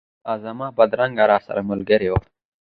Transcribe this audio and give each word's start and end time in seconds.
لازمه 0.25 0.67
بدرګه 0.77 1.23
راسره 1.31 1.61
ملګرې 1.71 2.09
وه. 2.11 2.21